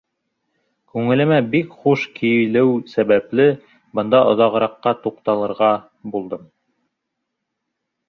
[0.93, 3.47] Күңелемә бик хуш килеү сәбәпле,
[4.01, 5.73] бында оҙағыраҡҡа туҡталырға
[6.17, 6.53] булдым.